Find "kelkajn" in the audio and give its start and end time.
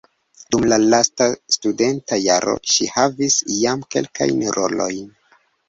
3.97-4.45